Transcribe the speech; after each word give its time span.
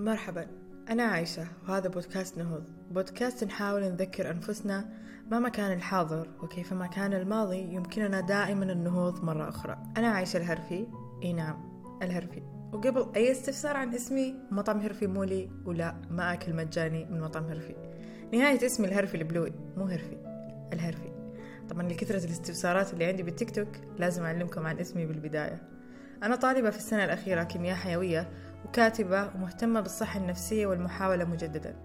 مرحبا. 0.00 0.46
أنا 0.90 1.02
عايشة 1.02 1.46
وهذا 1.68 1.88
بودكاست 1.88 2.38
نهوض. 2.38 2.64
بودكاست 2.90 3.44
نحاول 3.44 3.82
نذكر 3.82 4.30
أنفسنا 4.30 4.88
مهما 5.30 5.48
كان 5.48 5.72
الحاضر 5.72 6.28
وكيفما 6.42 6.86
كان 6.86 7.12
الماضي 7.12 7.58
يمكننا 7.58 8.20
دائما 8.20 8.72
النهوض 8.72 9.24
مرة 9.24 9.48
أخرى. 9.48 9.78
أنا 9.96 10.08
عايشة 10.08 10.36
الهرفي. 10.36 10.86
إي 11.22 11.32
نعم 11.32 11.70
الهرفي. 12.02 12.42
وقبل 12.72 13.06
أي 13.16 13.32
استفسار 13.32 13.76
عن 13.76 13.94
اسمي 13.94 14.34
مطعم 14.50 14.80
هرفي 14.80 15.06
مولي 15.06 15.50
ولا 15.64 15.96
ما 16.10 16.32
أكل 16.32 16.54
مجاني 16.54 17.04
من 17.04 17.20
مطعم 17.20 17.44
هرفي. 17.44 17.74
نهاية 18.32 18.66
اسمي 18.66 18.88
الهرفي 18.88 19.16
البلوي 19.16 19.52
مو 19.76 19.84
هرفي 19.84 20.16
الهرفي. 20.72 21.12
طبعا 21.68 21.82
لكثرة 21.82 22.24
الاستفسارات 22.24 22.92
اللي 22.92 23.04
عندي 23.04 23.22
بالتيك 23.22 23.50
توك 23.50 23.68
لازم 23.98 24.22
أعلمكم 24.22 24.66
عن 24.66 24.78
اسمي 24.78 25.06
بالبداية. 25.06 25.62
أنا 26.22 26.36
طالبة 26.36 26.70
في 26.70 26.78
السنة 26.78 27.04
الأخيرة 27.04 27.42
كيمياء 27.42 27.76
حيوية 27.76 28.30
وكاتبة 28.64 29.30
ومهتمة 29.34 29.80
بالصحة 29.80 30.20
النفسية 30.20 30.66
والمحاولة 30.66 31.24
مجددا. 31.24 31.76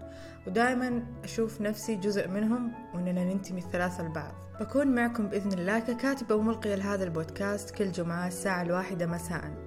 ودائما 0.46 1.02
أشوف 1.24 1.60
نفسي 1.60 1.96
جزء 1.96 2.28
منهم 2.28 2.72
وإننا 2.94 3.24
ننتمي 3.24 3.60
الثلاثة 3.60 4.04
لبعض. 4.04 4.34
بكون 4.60 4.86
معكم 4.94 5.28
بإذن 5.28 5.52
الله 5.52 5.78
ككاتبة 5.78 6.34
وملقية 6.34 6.74
لهذا 6.74 7.04
البودكاست 7.04 7.70
كل 7.70 7.92
جمعة 7.92 8.26
الساعة 8.26 8.62
الواحدة 8.62 9.06
مساء. 9.06 9.66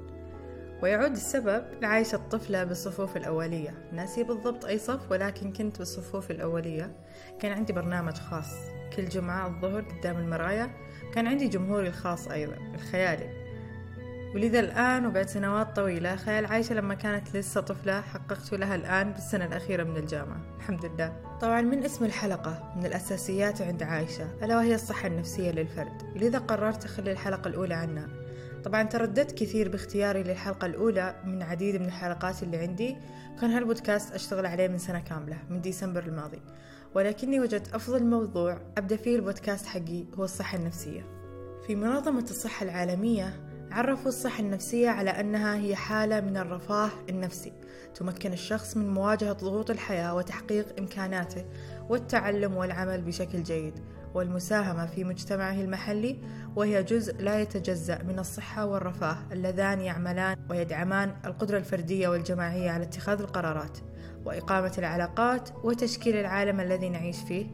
ويعود 0.84 1.12
السبب 1.12 1.66
لعيش 1.82 2.14
الطفلة 2.14 2.64
بالصفوف 2.64 3.18
الأولية. 3.18 3.90
ناسي 3.92 4.24
بالضبط 4.24 4.66
أي 4.66 4.78
صف 4.78 5.12
ولكن 5.12 5.54
كنت 5.54 5.78
بالصفوف 5.78 6.32
الأولية. 6.32 6.96
كان 7.40 7.52
عندي 7.52 7.74
برنامج 7.74 8.14
خاص. 8.14 8.54
كل 8.96 9.10
جمعة 9.10 9.48
الظهر 9.48 9.82
قدام 9.82 10.18
المراية 10.18 10.72
كان 11.14 11.28
عندي 11.28 11.48
جمهوري 11.48 11.88
الخاص 11.88 12.28
أيضا 12.28 12.56
الخيالي. 12.76 13.39
ولذا 14.36 14.60
الآن 14.60 15.06
وبعد 15.06 15.28
سنوات 15.28 15.76
طويلة 15.76 16.16
خيال 16.16 16.46
عايشة 16.46 16.76
لما 16.76 16.94
كانت 16.94 17.38
لسه 17.38 17.62
طفلة 17.62 18.02
حققت 18.02 18.54
لها 18.54 18.76
الآن 18.76 19.12
بالسنة 19.12 19.46
الأخيرة 19.46 19.84
من 19.84 19.98
الجامعة. 19.98 20.42
الحمد 20.58 20.86
لله. 20.86 21.14
طبعا 21.42 21.62
من 21.62 21.84
اسم 21.84 22.06
الحلقة 22.06 22.74
من 22.78 22.86
الأساسيات 22.86 23.62
عند 23.62 23.84
عايشة 23.84 24.28
ألا 24.44 24.58
وهي 24.58 24.76
الصحة 24.76 25.08
النفسية 25.08 25.52
للفرد. 25.52 26.04
لذا 26.16 26.40
قررت 26.40 26.86
أخلي 26.86 27.12
الحلقة 27.12 27.48
الأولى 27.48 27.74
عنها. 27.74 28.08
طبعا 28.64 28.84
ترددت 28.84 29.32
كثير 29.32 29.70
باختياري 29.70 30.24
للحلقة 30.24 30.66
الأولى 30.66 31.16
من 31.26 31.44
عديد 31.44 31.76
من 31.76 31.86
الحلقات 31.86 32.44
اللي 32.44 32.58
عندي. 32.58 32.98
كان 33.42 33.50
هالبودكاست 33.50 34.14
أشتغل 34.14 34.46
عليه 34.46 34.68
من 34.68 34.78
سنة 34.78 35.00
كاملة 35.00 35.38
من 35.50 35.62
ديسمبر 35.62 36.04
الماضي. 36.04 36.42
ولكني 36.96 37.40
وجدت 37.40 37.74
أفضل 37.74 38.06
موضوع 38.06 38.58
أبدأ 38.78 38.96
فيه 38.98 39.16
البودكاست 39.16 39.66
حقي 39.66 40.06
هو 40.20 40.24
الصحة 40.24 40.58
النفسية. 40.58 41.02
في 41.68 41.76
منظمة 41.76 42.24
الصحة 42.30 42.64
العالمية 42.64 43.49
عرفوا 43.72 44.08
الصحة 44.08 44.40
النفسية 44.40 44.90
على 44.90 45.10
أنها 45.10 45.56
هي 45.56 45.76
حالة 45.76 46.22
من 46.22 46.38
الرفاه 46.38 46.90
النفسي 47.10 47.54
تمكن 47.96 48.34
الشخص 48.34 48.78
من 48.78 48.90
مواجهة 48.90 49.34
ضغوط 49.34 49.70
الحياة 49.70 50.16
وتحقيق 50.16 50.66
إمكاناته 50.80 51.46
والتعلم 51.90 52.58
والعمل 52.58 53.02
بشكل 53.02 53.44
جيد 53.44 53.74
والمساهمة 54.14 54.86
في 54.86 55.04
مجتمعه 55.04 55.54
المحلي 55.54 56.20
وهي 56.56 56.84
جزء 56.84 57.22
لا 57.22 57.42
يتجزأ 57.42 58.04
من 58.04 58.20
الصحة 58.20 58.66
والرفاه 58.66 59.18
اللذان 59.32 59.82
يعملان 59.82 60.38
ويدعمان 60.50 61.16
القدرة 61.26 61.58
الفردية 61.58 62.08
والجماعية 62.08 62.72
على 62.72 62.84
اتخاذ 62.84 63.22
القرارات 63.22 63.78
وإقامة 64.26 64.74
العلاقات 64.78 65.50
وتشكيل 65.64 66.16
العالم 66.16 66.60
الذي 66.60 66.90
نعيش 66.90 67.18
فيه 67.18 67.48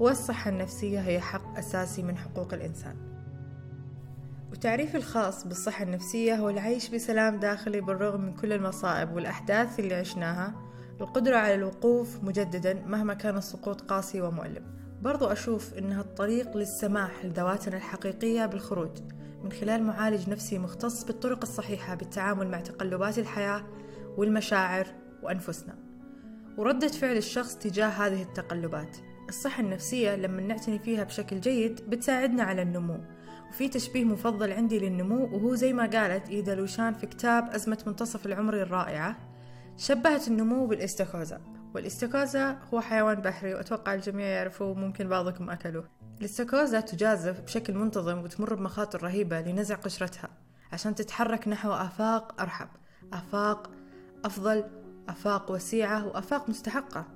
والصحة 0.00 0.50
النفسية 0.50 1.00
هي 1.00 1.20
حق 1.20 1.58
أساسي 1.58 2.02
من 2.02 2.16
حقوق 2.16 2.54
الإنسان. 2.54 3.11
وتعريفي 4.52 4.96
الخاص 4.96 5.46
بالصحة 5.46 5.82
النفسية 5.84 6.34
هو 6.34 6.50
العيش 6.50 6.88
بسلام 6.88 7.36
داخلي 7.36 7.80
بالرغم 7.80 8.20
من 8.20 8.34
كل 8.34 8.52
المصائب 8.52 9.12
والأحداث 9.12 9.80
اللي 9.80 9.94
عشناها. 9.94 10.54
القدرة 11.00 11.36
على 11.36 11.54
الوقوف 11.54 12.24
مجددا 12.24 12.74
مهما 12.86 13.14
كان 13.14 13.36
السقوط 13.36 13.80
قاسي 13.80 14.20
ومؤلم. 14.20 14.64
برضو 15.02 15.26
أشوف 15.26 15.74
إنها 15.74 16.00
الطريق 16.00 16.56
للسماح 16.56 17.24
لذواتنا 17.24 17.76
الحقيقية 17.76 18.46
بالخروج. 18.46 18.90
من 19.44 19.52
خلال 19.52 19.82
معالج 19.82 20.30
نفسي 20.30 20.58
مختص 20.58 21.04
بالطرق 21.04 21.38
الصحيحة 21.42 21.94
بالتعامل 21.94 22.48
مع 22.48 22.60
تقلبات 22.60 23.18
الحياة 23.18 23.64
والمشاعر 24.16 24.86
وأنفسنا. 25.22 25.74
وردة 26.58 26.88
فعل 26.88 27.16
الشخص 27.16 27.56
تجاه 27.56 27.88
هذه 27.88 28.22
التقلبات. 28.22 28.96
الصحة 29.28 29.62
النفسية 29.62 30.16
لما 30.16 30.42
نعتني 30.42 30.78
فيها 30.78 31.04
بشكل 31.04 31.40
جيد 31.40 31.90
بتساعدنا 31.90 32.42
على 32.42 32.62
النمو. 32.62 33.00
وفي 33.52 33.68
تشبيه 33.68 34.04
مفضل 34.04 34.52
عندي 34.52 34.78
للنمو 34.78 35.24
وهو 35.24 35.54
زي 35.54 35.72
ما 35.72 35.86
قالت 35.86 36.28
إيدا 36.28 36.54
لوشان 36.54 36.94
في 36.94 37.06
كتاب 37.06 37.50
أزمة 37.54 37.78
منتصف 37.86 38.26
العمر 38.26 38.54
الرائعة. 38.62 39.16
شبهت 39.76 40.28
النمو 40.28 40.66
بالاستاكوزا. 40.66 41.40
والاستاكوزا 41.74 42.58
هو 42.74 42.80
حيوان 42.80 43.14
بحري 43.14 43.54
وأتوقع 43.54 43.94
الجميع 43.94 44.26
يعرفوه 44.26 44.74
ممكن 44.74 45.08
بعضكم 45.08 45.50
أكلوه. 45.50 45.84
الاستاكوزا 46.20 46.80
تجازف 46.80 47.40
بشكل 47.40 47.74
منتظم 47.74 48.18
وتمر 48.18 48.54
بمخاطر 48.54 49.02
رهيبة 49.02 49.40
لنزع 49.40 49.74
قشرتها. 49.74 50.28
عشان 50.72 50.94
تتحرك 50.94 51.48
نحو 51.48 51.72
آفاق 51.72 52.40
أرحب. 52.40 52.68
آفاق 53.12 53.70
أفضل 54.24 54.64
آفاق 55.08 55.50
وسيعة 55.50 56.06
وآفاق 56.06 56.48
مستحقة. 56.48 57.06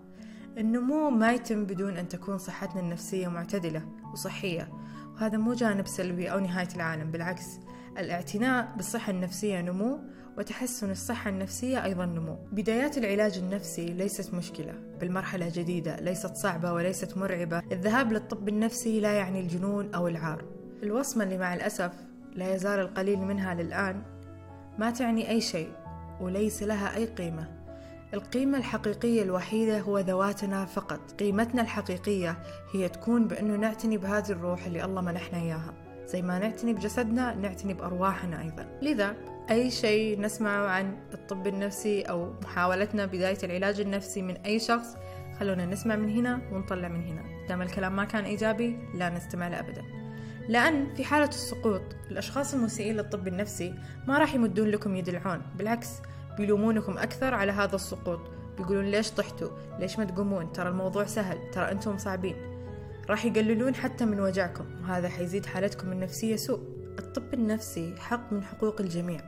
النمو 0.59 1.11
ما 1.11 1.33
يتم 1.33 1.65
بدون 1.65 1.97
أن 1.97 2.09
تكون 2.09 2.39
صحتنا 2.39 2.81
النفسية 2.81 3.29
معتدلة 3.29 3.89
وصحية. 4.13 4.69
وهذا 5.17 5.39
مو 5.39 5.53
جانب 5.53 5.87
سلبي 5.87 6.33
أو 6.33 6.39
نهاية 6.39 6.69
العالم 6.77 7.11
بالعكس 7.11 7.45
الاعتناء 7.99 8.73
بالصحة 8.77 9.11
النفسية 9.11 9.61
نمو 9.61 9.99
وتحسن 10.39 10.91
الصحة 10.91 11.31
النفسية 11.31 11.85
أيضا 11.85 12.07
نمو. 12.07 12.39
بدايات 12.53 12.99
العلاج 12.99 13.39
النفسي 13.39 13.87
ليست 13.87 14.35
مشكلة 14.35 14.75
بالمرحلة 15.01 15.49
جديدة 15.55 16.01
ليست 16.01 16.37
صعبة 16.37 16.73
وليست 16.73 17.19
مرعبة. 17.19 17.63
الذهاب 17.73 18.13
للطب 18.13 18.49
النفسي 18.49 19.01
لا 19.01 19.13
يعني 19.13 19.41
الجنون 19.41 19.95
أو 19.95 20.09
العار. 20.09 20.45
الوصمة 20.83 21.25
اللي 21.25 21.39
مع 21.39 21.55
الأسف 21.55 21.93
لا 22.35 22.55
يزال 22.55 22.81
القليل 22.81 23.19
منها 23.19 23.55
للآن 23.55 24.03
ما 24.79 24.91
تعني 24.91 25.31
أي 25.31 25.41
شيء 25.41 25.69
وليس 26.21 26.63
لها 26.63 26.97
أي 26.97 27.05
قيمة. 27.05 27.66
القيمة 28.15 28.59
الحقيقية 28.59 29.23
الوحيدة 29.23 29.81
هو 29.81 29.99
ذواتنا 29.99 30.65
فقط. 30.65 31.01
قيمتنا 31.21 31.63
الحقيقية 31.63 32.39
هي 32.73 32.89
تكون 32.89 33.29
بأنه 33.29 33.57
نعتني 33.57 33.99
بهذه 33.99 34.31
الروح 34.31 34.67
اللي 34.67 34.85
الله 34.85 35.01
منحنا 35.01 35.39
إياها. 35.39 35.75
زي 36.07 36.23
ما 36.23 36.39
نعتني 36.39 36.73
بجسدنا 36.73 37.35
نعتني 37.35 37.75
بأرواحنا 37.75 38.43
أيضا. 38.43 38.79
لذا 38.83 39.17
أي 39.51 39.71
شيء 39.71 40.21
نسمعه 40.21 40.67
عن 40.67 40.97
الطب 41.15 41.47
النفسي 41.47 42.03
أو 42.03 42.33
محاولتنا 42.43 43.07
بداية 43.07 43.39
العلاج 43.45 43.81
النفسي 43.81 44.23
من 44.23 44.37
أي 44.37 44.59
شخص 44.59 44.97
خلونا 45.41 45.67
نسمع 45.67 45.97
من 45.97 46.11
هنا 46.11 46.41
ونطلع 46.53 46.89
من 46.89 47.03
هنا. 47.05 47.23
دام 47.49 47.63
الكلام 47.63 47.97
ما 47.97 48.05
كان 48.05 48.25
إيجابي 48.25 48.79
لا 48.95 49.11
نستمع 49.11 49.49
له 49.49 49.61
أبدا. 49.61 49.83
لأن 50.49 50.95
في 50.95 51.05
حالة 51.05 51.29
السقوط 51.29 51.83
الأشخاص 52.11 52.55
المسيئين 52.55 52.97
للطب 52.97 53.29
النفسي 53.29 53.75
ما 54.09 54.19
راح 54.19 54.35
يمدون 54.35 54.69
لكم 54.69 54.97
يد 54.97 55.09
العون 55.09 55.43
بالعكس 55.59 55.89
بيلومونكم 56.37 56.99
أكثر 56.99 57.35
على 57.35 57.53
هذا 57.53 57.75
السقوط. 57.75 58.21
بيقولون 58.59 58.85
ليش 58.85 59.11
طحتوا؟ 59.11 59.49
ليش 59.79 59.99
ما 59.99 60.05
تقومون؟ 60.05 60.53
ترى 60.53 60.69
الموضوع 60.69 61.05
سهل. 61.05 61.51
ترى 61.51 61.71
أنتم 61.71 61.99
صعبين. 61.99 62.37
راح 63.11 63.25
يقللون 63.25 63.75
حتى 63.75 64.05
من 64.05 64.21
وجعكم. 64.21 64.65
وهذا 64.83 65.09
حيزيد 65.09 65.47
حالتكم 65.47 65.93
النفسية 65.93 66.37
سوء. 66.37 66.61
الطب 66.99 67.35
النفسي 67.35 67.95
حق 67.99 68.33
من 68.33 68.45
حقوق 68.45 68.81
الجميع. 68.81 69.21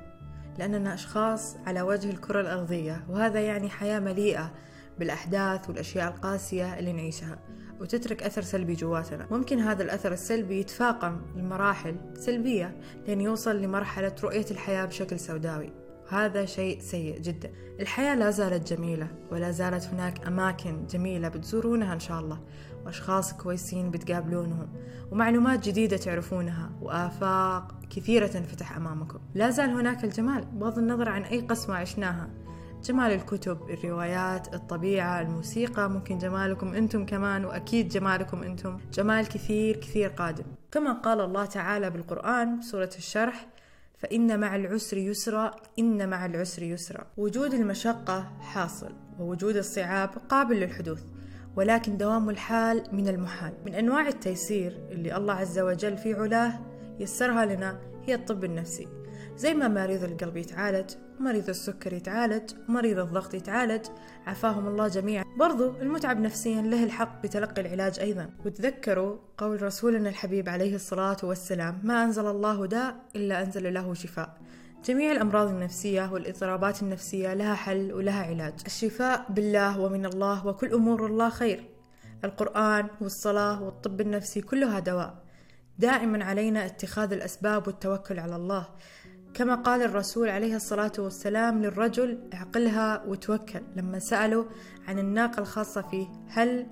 لأننا 0.59 0.95
أشخاص 0.95 1.57
على 1.67 1.83
وجه 1.83 2.11
الكرة 2.11 2.41
الأرضية. 2.41 3.07
وهذا 3.09 3.41
يعني 3.41 3.69
حياة 3.69 4.01
مليئة 4.01 4.51
بالأحداث 4.99 5.69
والأشياء 5.69 6.09
القاسية 6.09 6.79
اللي 6.79 6.93
نعيشها. 6.93 7.39
وتترك 7.81 8.23
أثر 8.23 8.43
سلبي 8.43 8.75
جواتنا. 8.75 9.27
ممكن 9.31 9.59
هذا 9.59 9.83
الأثر 9.83 10.13
السلبي 10.13 10.61
يتفاقم 10.61 11.21
لمراحل 11.37 11.97
سلبية 12.15 12.81
لين 13.07 13.21
يوصل 13.21 13.63
لمرحلة 13.63 14.15
رؤية 14.25 14.47
الحياة 14.51 14.85
بشكل 14.85 15.21
سوداوي. 15.21 15.88
هذا 16.09 16.45
شيء 16.45 16.81
سيء 16.81 17.21
جدا. 17.21 17.51
الحياة 17.81 18.15
لا 18.15 18.31
زالت 18.31 18.73
جميلة 18.73 19.09
ولا 19.33 19.51
زالت 19.51 19.85
هناك 19.85 20.27
أماكن 20.27 20.87
جميلة 20.87 21.29
بتزورونها 21.29 21.95
إن 21.95 22.01
شاء 22.01 22.21
الله 22.21 22.41
وأشخاص 22.87 23.33
كويسين 23.33 23.91
بتقابلونهم 23.91 24.69
ومعلومات 25.13 25.69
جديدة 25.69 25.97
تعرفونها 25.97 26.71
وآفاق 26.83 27.75
كثيرة 27.91 28.27
تنفتح 28.27 28.77
أمامكم. 28.77 29.19
لا 29.35 29.51
زال 29.51 29.71
هناك 29.71 30.05
الجمال 30.05 30.45
بغض 30.45 30.79
النظر 30.79 31.09
عن 31.09 31.23
أي 31.23 31.41
قسمة 31.41 31.75
عشناها. 31.75 32.31
جمال 32.85 33.13
الكتب 33.13 33.71
الروايات 33.71 34.55
الطبيعة 34.55 35.21
الموسيقى 35.21 35.91
ممكن 35.91 36.19
جمالكم 36.19 36.75
أنتم 36.75 37.07
كمان 37.07 37.45
وأكيد 37.45 37.89
جمالكم 37.89 38.43
أنتم. 38.43 38.79
جمال 38.93 39.29
كثير 39.29 39.77
كثير 39.77 40.09
قادم. 40.09 40.45
كما 40.73 40.93
قال 40.93 41.21
الله 41.21 41.45
تعالى 41.45 41.91
بالقرآن 41.91 42.63
سورة 42.63 42.91
الشرح 42.99 43.47
فإن 43.99 44.41
مع 44.41 44.57
العسر 44.57 44.97
يسرا 44.97 45.57
إن 45.79 46.09
مع 46.09 46.27
العسر 46.27 46.63
يسرا. 46.63 47.07
وجود 47.17 47.55
المشقة 47.55 48.33
حاصل 48.41 48.93
ووجود 49.19 49.57
الصعاب 49.57 50.11
قابل 50.29 50.57
للحدوث 50.57 51.03
ولكن 51.57 51.97
دوام 51.97 52.31
الحال 52.31 52.85
من 52.93 53.09
المحال. 53.09 53.53
من 53.67 53.75
أنواع 53.75 54.09
التيسير 54.09 54.79
اللي 54.91 55.17
الله 55.17 55.35
عز 55.35 55.59
وجل 55.59 55.97
في 55.97 56.15
علاه 56.15 56.61
يسرها 57.01 57.47
لنا 57.47 57.81
هي 58.07 58.15
الطب 58.15 58.45
النفسي. 58.45 58.89
زي 59.39 59.55
ما 59.55 59.69
مريض 59.69 60.05
القلب 60.05 60.37
يتعالج 60.37 60.91
مريض 61.21 61.49
السكر 61.49 61.93
يتعالج 61.93 62.51
مريض 62.69 62.99
الضغط 62.99 63.35
يتعالج. 63.35 63.87
عافاهم 64.27 64.67
الله 64.67 64.89
جميعا. 64.89 65.25
برضو 65.37 65.71
المتعب 65.81 66.21
نفسيا 66.21 66.63
له 66.63 66.85
الحق 66.85 67.23
بتلقي 67.23 67.61
العلاج 67.61 68.01
أيضا. 68.01 68.31
وتذكروا 68.45 69.17
قول 69.39 69.63
رسولنا 69.63 70.09
الحبيب 70.09 70.49
عليه 70.49 70.75
الصلاة 70.75 71.17
والسلام 71.23 71.81
ما 71.83 72.05
أنزل 72.05 72.27
الله 72.27 72.67
داء 72.67 72.97
إلا 73.17 73.43
أنزل 73.43 73.75
له 73.75 73.95
شفاء. 73.95 74.37
جميع 74.85 75.13
الأمراض 75.13 75.49
النفسية 75.49 76.13
والإضطرابات 76.13 76.83
النفسية 76.83 77.35
لها 77.35 77.55
حل 77.55 77.93
ولها 77.93 78.23
علاج. 78.23 78.55
الشفاء 78.67 79.27
بالله 79.29 79.81
ومن 79.81 80.07
الله 80.07 80.47
وكل 80.47 80.73
أمور 80.73 81.07
الله 81.07 81.31
خير. 81.31 81.65
القرآن 82.25 82.87
والصلاة 83.01 83.63
والطب 83.63 84.01
النفسي 84.01 84.41
كلها 84.41 84.79
دواء. 84.79 85.15
دائما 85.79 86.25
علينا 86.25 86.67
اتخاذ 86.67 87.13
الأسباب 87.13 87.67
والتوكل 87.67 88.19
على 88.19 88.37
الله. 88.37 88.69
كما 89.35 89.55
قال 89.55 89.83
الرسول 89.83 90.29
عليه 90.29 90.57
الصلاة 90.57 90.93
والسلام 90.99 91.63
للرجل 91.63 92.19
اعقلها 92.35 93.05
وتوكل. 93.07 93.61
لما 93.77 93.99
سألوا 93.99 94.45
عن 94.89 94.99
الناقة 94.99 95.41
الخاصة 95.41 95.83
فيه 95.83 96.07
هل 96.29 96.67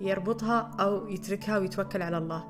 يربطها 0.00 0.76
أو 0.80 1.08
يتركها 1.08 1.58
ويتوكل 1.58 2.02
على 2.02 2.18
الله؟ 2.18 2.44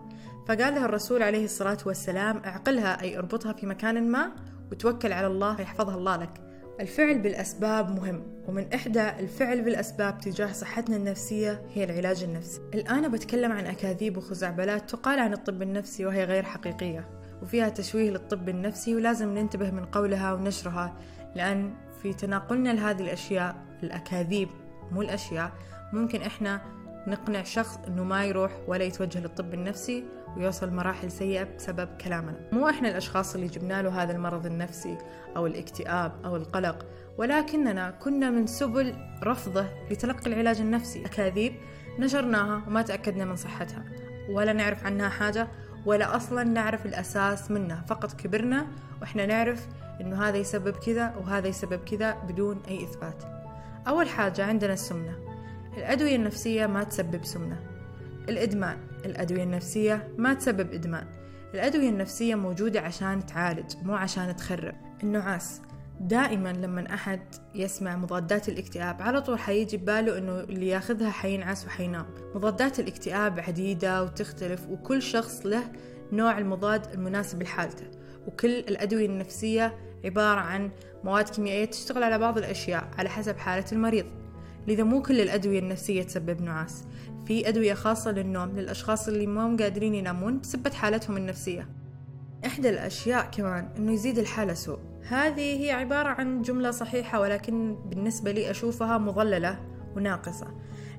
فقال 0.48 0.74
له 0.74 0.84
الرسول 0.84 1.22
عليه 1.22 1.44
الصلاة 1.44 1.78
والسلام 1.86 2.42
اعقلها 2.44 3.00
أي 3.00 3.18
اربطها 3.18 3.52
في 3.52 3.66
مكان 3.66 4.10
ما 4.10 4.32
وتوكل 4.72 5.12
على 5.12 5.26
الله 5.26 5.56
فيحفظها 5.56 5.94
الله 5.94 6.16
لك. 6.16 6.40
الفعل 6.80 7.18
بالأسباب 7.18 7.90
مهم 7.90 8.22
ومن 8.48 8.72
إحدى 8.74 9.08
الفعل 9.08 9.62
بالأسباب 9.62 10.18
تجاه 10.18 10.52
صحتنا 10.52 10.96
النفسية 10.96 11.62
هي 11.74 11.84
العلاج 11.84 12.22
النفسي. 12.22 12.60
الآن 12.74 13.08
بتكلم 13.08 13.52
عن 13.52 13.66
أكاذيب 13.66 14.16
وخزعبلات 14.16 14.90
تقال 14.90 15.18
عن 15.18 15.32
الطب 15.32 15.62
النفسي 15.62 16.06
وهي 16.06 16.24
غير 16.24 16.42
حقيقية. 16.42 17.19
وفيها 17.42 17.68
تشويه 17.68 18.10
للطب 18.10 18.48
النفسي 18.48 18.94
ولازم 18.94 19.38
ننتبه 19.38 19.70
من 19.70 19.84
قولها 19.84 20.32
ونشرها 20.32 20.94
لأن 21.34 21.74
في 22.02 22.12
تناقلنا 22.12 22.70
لهذه 22.70 23.02
الأشياء 23.02 23.56
الأكاذيب 23.82 24.48
مو 24.92 25.02
الأشياء 25.02 25.52
ممكن 25.92 26.22
إحنا 26.22 26.62
نقنع 27.06 27.42
شخص 27.42 27.78
إنه 27.88 28.04
ما 28.04 28.24
يروح 28.24 28.52
ولا 28.68 28.84
يتوجه 28.84 29.20
للطب 29.20 29.54
النفسي 29.54 30.04
ويوصل 30.36 30.74
مراحل 30.74 31.10
سيئة 31.10 31.56
بسبب 31.56 31.88
كلامنا. 31.96 32.48
مو 32.52 32.68
إحنا 32.68 32.88
الأشخاص 32.88 33.34
اللي 33.34 33.46
جبنا 33.46 33.82
له 33.82 34.02
هذا 34.02 34.12
المرض 34.12 34.46
النفسي 34.46 34.98
أو 35.36 35.46
الاكتئاب 35.46 36.12
أو 36.24 36.36
القلق 36.36 36.86
ولكننا 37.18 37.90
كنا 37.90 38.30
من 38.30 38.46
سبل 38.46 38.94
رفضه 39.22 39.66
لتلقي 39.90 40.26
العلاج 40.26 40.60
النفسي. 40.60 41.06
أكاذيب 41.06 41.52
نشرناها 41.98 42.62
وما 42.66 42.82
تأكدنا 42.82 43.24
من 43.24 43.36
صحتها 43.36 43.84
ولا 44.30 44.52
نعرف 44.52 44.86
عنها 44.86 45.08
حاجة 45.08 45.48
ولا 45.86 46.16
أصلا 46.16 46.44
نعرف 46.44 46.86
الأساس 46.86 47.50
منها 47.50 47.84
فقط 47.88 48.12
كبرنا 48.12 48.66
وإحنا 49.00 49.26
نعرف 49.26 49.66
إنه 50.00 50.22
هذا 50.28 50.36
يسبب 50.36 50.76
كذا 50.76 51.14
وهذا 51.16 51.48
يسبب 51.48 51.84
كذا 51.84 52.14
بدون 52.28 52.62
أي 52.68 52.84
إثبات. 52.84 53.22
أول 53.88 54.08
حاجة 54.08 54.44
عندنا 54.44 54.72
السمنة. 54.72 55.18
الأدوية 55.76 56.16
النفسية 56.16 56.66
ما 56.66 56.84
تسبب 56.84 57.24
سمنة. 57.24 57.60
الإدمان. 58.28 58.78
الأدوية 59.04 59.42
النفسية 59.42 60.08
ما 60.18 60.34
تسبب 60.34 60.72
إدمان. 60.72 61.06
الأدوية 61.54 61.88
النفسية 61.88 62.34
موجودة 62.34 62.80
عشان 62.80 63.26
تعالج 63.26 63.72
مو 63.82 63.94
عشان 63.94 64.36
تخرب. 64.36 64.74
النعاس. 65.02 65.62
دائما 66.00 66.52
لما 66.52 66.94
أحد 66.94 67.20
يسمع 67.54 67.96
مضادات 67.96 68.48
الاكتئاب 68.48 69.02
على 69.02 69.22
طول 69.22 69.38
حيجي 69.38 69.76
بباله 69.76 70.18
إنه 70.18 70.40
اللي 70.40 70.68
ياخذها 70.68 71.10
حينعس 71.10 71.66
وحينام. 71.66 72.06
مضادات 72.34 72.80
الاكتئاب 72.80 73.40
عديدة 73.40 74.02
وتختلف 74.02 74.68
وكل 74.68 75.02
شخص 75.02 75.46
له 75.46 75.62
نوع 76.12 76.38
المضاد 76.38 76.92
المناسب 76.94 77.42
لحالته. 77.42 77.84
وكل 78.26 78.58
الأدوية 78.58 79.06
النفسية 79.06 79.78
عبارة 80.04 80.40
عن 80.40 80.70
مواد 81.04 81.28
كيميائية 81.28 81.64
تشتغل 81.64 82.02
على 82.02 82.18
بعض 82.18 82.38
الأشياء 82.38 82.90
على 82.98 83.08
حسب 83.08 83.36
حالة 83.36 83.66
المريض. 83.72 84.06
لذا 84.68 84.82
مو 84.82 85.02
كل 85.02 85.20
الأدوية 85.20 85.58
النفسية 85.58 86.02
تسبب 86.02 86.40
نعاس. 86.42 86.84
في 87.26 87.48
أدوية 87.48 87.74
خاصة 87.74 88.10
للنوم 88.10 88.58
للأشخاص 88.58 89.08
اللي 89.08 89.26
ما 89.26 89.56
قادرين 89.56 89.94
ينامون 89.94 90.40
بسبب 90.40 90.72
حالتهم 90.72 91.16
النفسية. 91.16 91.79
إحدى 92.46 92.70
الأشياء 92.70 93.30
كمان 93.30 93.68
إنه 93.76 93.92
يزيد 93.92 94.18
الحالة 94.18 94.54
سوء. 94.54 94.78
هذه 95.08 95.64
هي 95.64 95.70
عبارة 95.70 96.08
عن 96.08 96.42
جملة 96.42 96.70
صحيحة 96.70 97.20
ولكن 97.20 97.76
بالنسبة 97.84 98.32
لي 98.32 98.50
أشوفها 98.50 98.98
مضللة 98.98 99.60
وناقصة. 99.96 100.46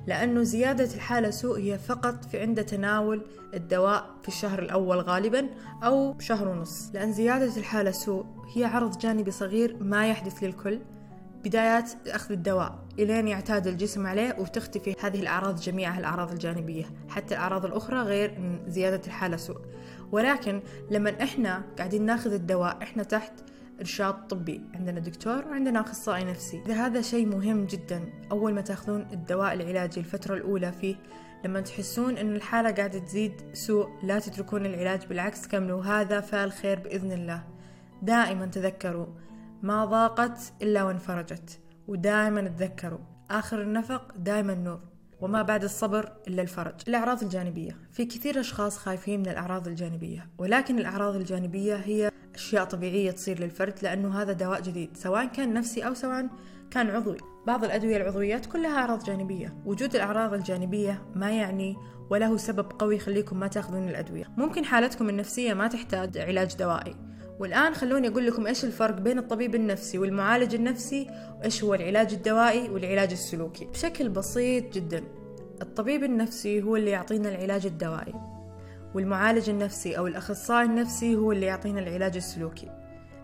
لأنه 0.06 0.42
زيادة 0.42 0.94
الحالة 0.94 1.30
سوء 1.30 1.58
هي 1.58 1.78
فقط 1.78 2.24
في 2.24 2.40
عند 2.40 2.64
تناول 2.64 3.22
الدواء 3.54 4.10
في 4.22 4.28
الشهر 4.28 4.58
الأول 4.58 4.98
غالبا 4.98 5.48
أو 5.82 6.14
شهر 6.18 6.48
ونص. 6.48 6.90
لأن 6.94 7.12
زيادة 7.12 7.56
الحالة 7.56 7.90
سوء 7.90 8.26
هي 8.54 8.64
عرض 8.64 8.98
جانبي 8.98 9.30
صغير 9.30 9.76
ما 9.80 10.08
يحدث 10.08 10.42
للكل 10.42 10.80
بدايات 11.44 11.90
أخذ 12.08 12.32
الدواء 12.32 12.78
إلين 12.98 13.28
يعتاد 13.28 13.66
الجسم 13.66 14.06
عليه 14.06 14.36
وتختفي 14.38 14.94
هذه 15.00 15.20
الأعراض 15.20 15.60
جميعها 15.60 15.98
الأعراض 15.98 16.32
الجانبية 16.32 16.84
حتى 17.08 17.34
الأعراض 17.34 17.64
الأخرى 17.64 17.98
غير 17.98 18.60
زيادة 18.68 19.00
الحالة 19.06 19.36
سوء. 19.36 19.58
ولكن 20.12 20.62
لما 20.90 21.22
إحنا 21.22 21.62
قاعدين 21.78 22.06
ناخذ 22.06 22.32
الدواء 22.32 22.82
إحنا 22.82 23.02
تحت 23.02 23.32
إرشاد 23.80 24.26
طبي 24.26 24.62
عندنا 24.74 25.00
دكتور 25.00 25.44
وعندنا 25.44 25.80
أخصائي 25.80 26.24
نفسي. 26.24 26.62
إذا 26.66 26.74
هذا 26.74 27.00
شيء 27.00 27.26
مهم 27.26 27.64
جدا 27.64 28.04
أول 28.30 28.54
ما 28.54 28.60
تأخذون 28.60 29.06
الدواء 29.12 29.52
العلاجي 29.52 30.00
الفترة 30.00 30.34
الأولى 30.34 30.72
فيه 30.72 30.96
لما 31.44 31.60
تحسون 31.60 32.18
أن 32.18 32.34
الحالة 32.34 32.70
قاعدة 32.70 32.98
تزيد 32.98 33.32
سوء 33.52 33.88
لا 34.02 34.18
تتركون 34.18 34.66
العلاج 34.66 35.06
بالعكس 35.06 35.46
كملوا. 35.46 35.84
هذا 35.84 36.20
فعل 36.20 36.52
خير 36.52 36.78
بإذن 36.78 37.12
الله. 37.12 37.44
دائما 38.02 38.46
تذكروا 38.46 39.06
ما 39.62 39.84
ضاقت 39.84 40.52
إلا 40.62 40.82
وانفرجت 40.82 41.60
ودائما 41.88 42.48
تذكروا 42.48 42.98
آخر 43.30 43.62
النفق 43.62 44.12
دائما 44.16 44.54
نور 44.54 44.80
وما 45.20 45.42
بعد 45.42 45.64
الصبر 45.64 46.12
إلا 46.28 46.42
الفرج. 46.42 46.74
الأعراض 46.88 47.22
الجانبية 47.22 47.76
في 47.92 48.04
كثير 48.04 48.40
أشخاص 48.40 48.78
خايفين 48.78 49.20
من 49.20 49.28
الأعراض 49.28 49.68
الجانبية 49.68 50.28
ولكن 50.38 50.78
الأعراض 50.78 51.14
الجانبية 51.14 51.76
هي 51.76 52.10
أشياء 52.34 52.64
طبيعية 52.64 53.10
تصير 53.10 53.40
للفرد 53.40 53.74
لأنه 53.82 54.22
هذا 54.22 54.32
دواء 54.32 54.60
جديد 54.60 54.96
سواء 54.96 55.26
كان 55.26 55.54
نفسي 55.54 55.86
أو 55.86 55.94
سواء 55.94 56.28
كان 56.70 56.90
عضوي. 56.90 57.16
بعض 57.46 57.64
الأدوية 57.64 57.96
العضويات 57.96 58.46
كلها 58.46 58.78
أعراض 58.78 59.04
جانبية 59.04 59.54
وجود 59.64 59.94
الأعراض 59.94 60.34
الجانبية 60.34 61.02
ما 61.14 61.30
يعني 61.30 61.76
وله 62.10 62.36
سبب 62.36 62.72
قوي 62.78 62.96
يخليكم 62.96 63.40
ما 63.40 63.46
تأخذون 63.46 63.88
الأدوية. 63.88 64.24
ممكن 64.36 64.64
حالتكم 64.64 65.08
النفسية 65.08 65.54
ما 65.54 65.68
تحتاج 65.68 66.18
علاج 66.18 66.56
دوائي. 66.56 67.11
والآن 67.42 67.74
خلوني 67.74 68.08
أقول 68.08 68.26
لكم 68.26 68.46
إيش 68.46 68.64
الفرق 68.64 68.94
بين 68.94 69.18
الطبيب 69.18 69.54
النفسي 69.54 69.98
والمعالج 69.98 70.54
النفسي 70.54 71.06
وإيش 71.40 71.64
هو 71.64 71.74
العلاج 71.74 72.12
الدوائي 72.12 72.68
والعلاج 72.70 73.12
السلوكي. 73.12 73.64
بشكل 73.64 74.08
بسيط 74.08 74.74
جدا 74.74 75.04
الطبيب 75.62 76.04
النفسي 76.04 76.62
هو 76.62 76.76
اللي 76.76 76.90
يعطينا 76.90 77.28
العلاج 77.28 77.66
الدوائي 77.66 78.14
والمعالج 78.94 79.50
النفسي 79.50 79.98
أو 79.98 80.06
الأخصائي 80.06 80.66
النفسي 80.66 81.16
هو 81.16 81.32
اللي 81.32 81.46
يعطينا 81.46 81.80
العلاج 81.80 82.16
السلوكي. 82.16 82.68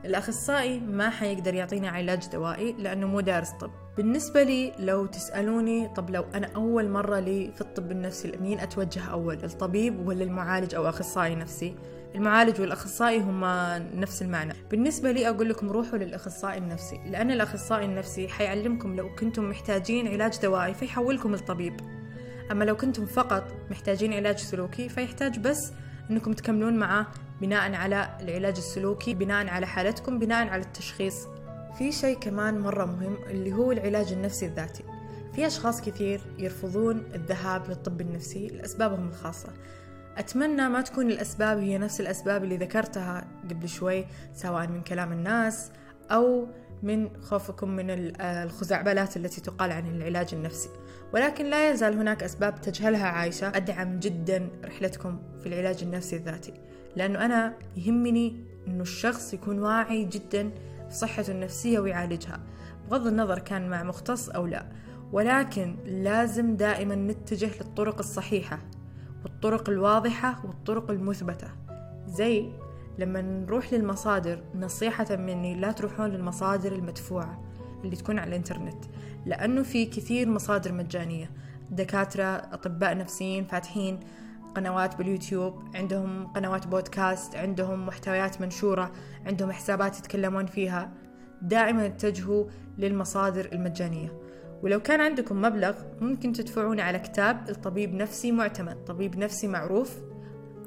الأخصائي 0.04 0.80
ما 0.80 1.10
حيقدر 1.10 1.54
يعطينا 1.54 1.88
علاج 1.88 2.28
دوائي 2.32 2.72
لأنه 2.72 3.06
مو 3.06 3.20
دارس 3.20 3.50
طب. 3.50 3.70
بالنسبة 3.96 4.42
لي 4.42 4.72
لو 4.78 5.06
تسألوني 5.06 5.88
طب 5.88 6.10
لو 6.10 6.24
أنا 6.34 6.50
أول 6.56 6.88
مرة 6.88 7.20
لي 7.20 7.52
في 7.54 7.60
الطب 7.60 7.90
النفسي 7.90 8.28
لمين 8.28 8.60
أتوجه 8.60 9.04
أول 9.04 9.44
الطبيب 9.44 10.08
ولا 10.08 10.24
المعالج 10.24 10.74
أو 10.74 10.88
أخصائي 10.88 11.34
نفسي؟ 11.34 11.74
المعالج 12.14 12.60
والأخصائي 12.60 13.20
هما 13.20 13.78
نفس 13.78 14.22
المعنى. 14.22 14.54
بالنسبة 14.70 15.12
لي 15.12 15.28
أقول 15.28 15.48
لكم 15.48 15.70
روحوا 15.70 15.98
للأخصائي 15.98 16.58
النفسي 16.58 17.00
لأن 17.06 17.30
الأخصائي 17.30 17.84
النفسي 17.84 18.28
حيعلمكم 18.28 18.96
لو 18.96 19.14
كنتم 19.14 19.50
محتاجين 19.50 20.08
علاج 20.08 20.38
دوائي 20.42 20.74
فيحولكم 20.74 21.32
للطبيب. 21.32 21.80
أما 22.52 22.64
لو 22.64 22.76
كنتم 22.76 23.06
فقط 23.06 23.44
محتاجين 23.70 24.12
علاج 24.12 24.38
سلوكي 24.38 24.88
فيحتاج 24.88 25.38
بس 25.38 25.72
أنكم 26.10 26.32
تكملون 26.32 26.76
معه 26.76 27.06
بناء 27.40 27.74
على 27.74 28.18
العلاج 28.20 28.56
السلوكي 28.56 29.14
بناء 29.14 29.48
على 29.48 29.66
حالتكم 29.66 30.18
بناء 30.18 30.48
على 30.48 30.62
التشخيص. 30.62 31.26
في 31.78 31.92
شيء 31.92 32.18
كمان 32.18 32.58
مرة 32.58 32.84
مهم 32.84 33.16
اللي 33.30 33.52
هو 33.52 33.72
العلاج 33.72 34.12
النفسي 34.12 34.46
الذاتي. 34.46 34.84
في 35.34 35.46
أشخاص 35.46 35.80
كثير 35.82 36.20
يرفضون 36.38 37.02
الذهاب 37.14 37.68
للطب 37.68 38.00
النفسي 38.00 38.46
لأسبابهم 38.46 39.08
الخاصة. 39.08 39.48
أتمنى 40.18 40.68
ما 40.68 40.80
تكون 40.80 41.10
الأسباب 41.10 41.58
هي 41.58 41.78
نفس 41.78 42.00
الأسباب 42.00 42.44
اللي 42.44 42.56
ذكرتها 42.56 43.24
قبل 43.50 43.68
شوي 43.68 44.04
سواء 44.34 44.66
من 44.66 44.82
كلام 44.82 45.12
الناس 45.12 45.70
أو 46.10 46.46
من 46.82 47.10
خوفكم 47.22 47.70
من 47.70 47.86
الخزعبلات 48.20 49.16
التي 49.16 49.40
تقال 49.40 49.72
عن 49.72 49.86
العلاج 49.86 50.34
النفسي. 50.34 50.68
ولكن 51.12 51.44
لا 51.44 51.70
يزال 51.70 51.98
هناك 51.98 52.22
أسباب 52.22 52.60
تجهلها 52.60 53.06
عايشة. 53.06 53.48
أدعم 53.48 53.98
جدا 53.98 54.48
رحلتكم 54.64 55.18
في 55.42 55.48
العلاج 55.48 55.82
النفسي 55.82 56.16
الذاتي 56.16 56.54
لأنه 56.96 57.24
أنا 57.24 57.54
يهمني 57.76 58.44
أنه 58.66 58.82
الشخص 58.82 59.34
يكون 59.34 59.58
واعي 59.58 60.04
جدا 60.04 60.50
في 60.88 60.94
صحته 60.94 61.30
النفسية 61.30 61.78
ويعالجها. 61.78 62.40
بغض 62.90 63.06
النظر 63.06 63.38
كان 63.38 63.70
مع 63.70 63.82
مختص 63.82 64.28
أو 64.28 64.46
لا 64.46 64.66
ولكن 65.12 65.76
لازم 65.84 66.56
دائما 66.56 66.94
نتجه 66.94 67.50
للطرق 67.60 67.98
الصحيحة. 67.98 68.58
والطرق 69.24 69.70
الواضحة 69.70 70.46
والطرق 70.46 70.90
المثبتة. 70.90 71.48
زي 72.06 72.48
لما 72.98 73.20
نروح 73.20 73.72
للمصادر 73.72 74.42
نصيحة 74.54 75.16
مني 75.16 75.54
لا 75.54 75.72
تروحون 75.72 76.10
للمصادر 76.10 76.72
المدفوعة 76.72 77.44
اللي 77.84 77.96
تكون 77.96 78.18
على 78.18 78.28
الإنترنت 78.28 78.84
لأنه 79.26 79.62
في 79.62 79.86
كثير 79.86 80.28
مصادر 80.28 80.72
مجانية. 80.72 81.30
دكاترة 81.70 82.24
أطباء 82.24 82.96
نفسيين 82.96 83.44
فاتحين 83.44 84.00
قنوات 84.54 84.96
باليوتيوب 84.96 85.62
عندهم 85.74 86.26
قنوات 86.26 86.66
بودكاست 86.66 87.36
عندهم 87.36 87.86
محتويات 87.86 88.40
منشورة 88.40 88.92
عندهم 89.26 89.52
حسابات 89.52 89.98
يتكلمون 89.98 90.46
فيها. 90.46 90.92
دائما 91.42 91.86
اتجهوا 91.86 92.44
للمصادر 92.78 93.48
المجانية. 93.52 94.27
ولو 94.62 94.80
كان 94.80 95.00
عندكم 95.00 95.42
مبلغ 95.42 95.74
ممكن 96.00 96.32
تدفعون 96.32 96.80
على 96.80 96.98
كتاب 96.98 97.48
الطبيب 97.48 97.94
نفسي 97.94 98.32
معتمد 98.32 98.84
طبيب 98.84 99.18
نفسي 99.18 99.48
معروف 99.48 99.96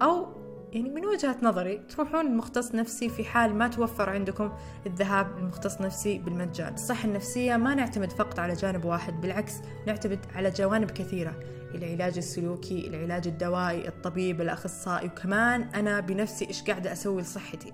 أو 0.02 0.42
يعني 0.74 0.90
من 0.90 1.06
وجهة 1.06 1.38
نظري 1.44 1.78
تروحون 1.78 2.26
لمختص 2.26 2.76
نفسي 2.76 3.10
في 3.10 3.24
حال 3.24 3.56
ما 3.56 3.68
توفر 3.68 4.10
عندكم 4.10 4.52
الذهاب 4.86 5.40
لمختص 5.40 5.82
نفسي 5.82 6.18
بالمجان. 6.18 6.74
الصحة 6.74 7.08
النفسية 7.08 7.58
ما 7.58 7.76
نعتمد 7.76 8.12
فقط 8.12 8.40
على 8.40 8.54
جانب 8.54 8.86
واحد 8.86 9.22
بالعكس 9.22 9.54
نعتمد 9.88 10.20
على 10.36 10.50
جوانب 10.50 10.92
كثيرة 10.92 11.40
العلاج 11.76 12.18
السلوكي 12.18 12.88
العلاج 12.88 13.28
الدوائي 13.28 13.88
الطبيب 13.88 14.42
الأخصائي 14.42 15.08
وكمان 15.08 15.62
أنا 15.62 16.00
بنفسي 16.00 16.48
إيش 16.48 16.64
قاعدة 16.64 16.92
أسوي 16.92 17.22
لصحتي. 17.22 17.74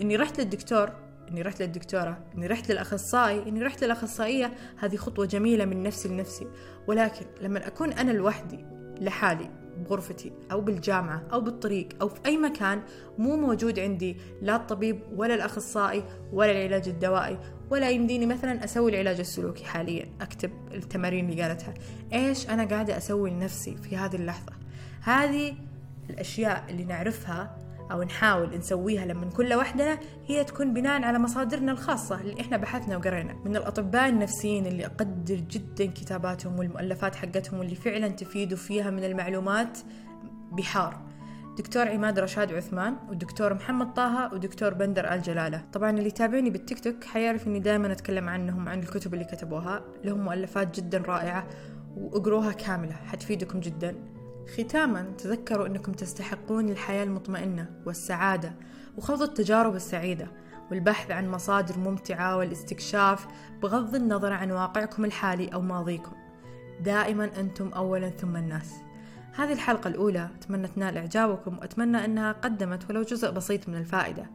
إني 0.00 0.16
رحت 0.16 0.40
للدكتور 0.40 0.90
إني 1.30 1.42
رحت 1.42 1.62
للدكتورة 1.62 2.18
إني 2.34 2.46
رحت 2.46 2.70
للأخصائي 2.70 3.48
إني 3.48 3.62
رحت 3.62 3.84
للأخصائية 3.84 4.52
هذه 4.78 4.96
خطوة 4.96 5.26
جميلة 5.26 5.64
من 5.64 5.82
نفسي 5.82 6.08
لنفسي. 6.08 6.46
ولكن 6.86 7.26
لما 7.40 7.66
أكون 7.66 7.92
أنا 7.92 8.12
لوحدي 8.12 8.64
لحالي 9.00 9.50
بغرفتي 9.76 10.32
أو 10.52 10.60
بالجامعة 10.60 11.22
أو 11.32 11.40
بالطريق 11.40 11.88
أو 12.00 12.08
في 12.08 12.20
أي 12.26 12.36
مكان 12.36 12.82
مو 13.18 13.36
موجود 13.36 13.78
عندي 13.78 14.16
لا 14.42 14.56
الطبيب 14.56 15.00
ولا 15.16 15.34
الأخصائي 15.34 16.04
ولا 16.32 16.52
العلاج 16.52 16.88
الدوائي 16.88 17.38
ولا 17.70 17.90
يمديني 17.90 18.26
مثلا 18.26 18.64
أسوي 18.64 18.90
العلاج 18.90 19.20
السلوكي 19.20 19.64
حاليا 19.64 20.08
أكتب 20.20 20.50
التمارين 20.74 21.30
اللي 21.30 21.42
قالتها. 21.42 21.74
إيش 22.12 22.50
أنا 22.50 22.64
قاعدة 22.64 22.96
أسوي 22.96 23.30
لنفسي 23.30 23.76
في 23.76 23.96
هذه 23.96 24.16
اللحظة؟ 24.16 24.52
هذه 25.02 25.54
الأشياء 26.10 26.64
اللي 26.70 26.84
نعرفها 26.84 27.65
أو 27.92 28.02
نحاول 28.02 28.58
نسويها 28.58 29.06
لما 29.06 29.26
نكون 29.26 29.46
لوحدنا 29.46 29.98
هي 30.26 30.44
تكون 30.44 30.74
بناء 30.74 31.02
على 31.02 31.18
مصادرنا 31.18 31.72
الخاصة 31.72 32.20
اللي 32.20 32.40
إحنا 32.40 32.56
بحثنا 32.56 32.96
وقرينا. 32.96 33.34
من 33.44 33.56
الأطباء 33.56 34.08
النفسيين 34.08 34.66
اللي 34.66 34.86
أقدر 34.86 35.34
جدا 35.34 35.86
كتاباتهم 35.86 36.58
والمؤلفات 36.58 37.14
حقتهم 37.14 37.58
واللي 37.58 37.74
فعلا 37.74 38.08
تفيد 38.08 38.54
فيها 38.54 38.90
من 38.90 39.04
المعلومات 39.04 39.78
بحار. 40.52 41.06
دكتور 41.58 41.88
عماد 41.88 42.18
رشاد 42.18 42.52
عثمان 42.52 42.96
ودكتور 43.08 43.54
محمد 43.54 43.94
طه 43.94 44.30
ودكتور 44.34 44.74
بندر 44.74 45.14
آل 45.14 45.22
جلالة. 45.22 45.64
طبعا 45.72 45.90
اللي 45.90 46.06
يتابعني 46.06 46.50
بالتيك 46.50 46.80
توك 46.80 47.04
حيعرف 47.04 47.46
إني 47.46 47.58
دائما 47.58 47.92
أتكلم 47.92 48.28
عنهم 48.28 48.68
عن 48.68 48.78
الكتب 48.78 49.14
اللي 49.14 49.24
كتبوها. 49.24 49.84
لهم 50.04 50.20
مؤلفات 50.20 50.76
جدا 50.76 50.98
رائعة 50.98 51.46
وأقروها 51.96 52.52
كاملة. 52.52 52.92
حتفيدكم 52.92 53.60
جدا. 53.60 54.15
ختاما 54.54 55.12
تذكروا 55.18 55.66
أنكم 55.66 55.92
تستحقون 55.92 56.68
الحياة 56.68 57.04
المطمئنة 57.04 57.70
والسعادة 57.86 58.52
وخوض 58.96 59.22
التجارب 59.22 59.74
السعيدة 59.74 60.28
والبحث 60.70 61.10
عن 61.10 61.30
مصادر 61.30 61.78
ممتعة 61.78 62.36
والاستكشاف 62.36 63.26
بغض 63.62 63.94
النظر 63.94 64.32
عن 64.32 64.50
واقعكم 64.50 65.04
الحالي 65.04 65.48
أو 65.48 65.60
ماضيكم. 65.60 66.12
دائما 66.80 67.30
أنتم 67.40 67.68
أولا 67.68 68.10
ثم 68.10 68.36
الناس. 68.36 68.74
هذه 69.34 69.52
الحلقة 69.52 69.88
الأولى 69.88 70.28
أتمنى 70.38 70.68
تنال 70.68 70.96
إعجابكم 70.96 71.58
وأتمنى 71.58 72.04
أنها 72.04 72.32
قدمت 72.32 72.90
ولو 72.90 73.02
جزء 73.02 73.30
بسيط 73.30 73.68
من 73.68 73.76
الفائدة. 73.76 74.26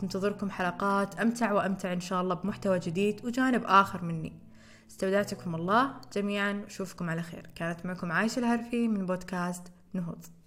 تنتظركم 0.00 0.50
حلقات 0.50 1.20
أمتع 1.20 1.52
وأمتع 1.52 1.92
إن 1.92 2.00
شاء 2.00 2.22
الله 2.22 2.34
بمحتوى 2.34 2.78
جديد 2.78 3.24
وجانب 3.24 3.62
آخر 3.64 4.04
مني. 4.04 4.47
استودعتكم 4.90 5.54
الله 5.54 5.94
جميعا 6.12 6.52
وأشوفكم 6.52 7.10
على 7.10 7.22
خير. 7.22 7.46
كانت 7.54 7.86
معكم 7.86 8.12
عايشة 8.12 8.38
الهرفي 8.38 8.88
من 8.88 9.06
بودكاست 9.06 9.62
نهوض. 9.92 10.37